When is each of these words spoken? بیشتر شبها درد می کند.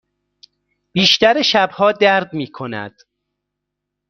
بیشتر 0.91 1.41
شبها 1.41 1.91
درد 1.91 2.33
می 2.33 2.47
کند. 2.51 2.99